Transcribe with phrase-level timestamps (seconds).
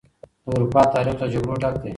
[0.45, 1.89] د اروپا تاريخ له جګړو ډک دی.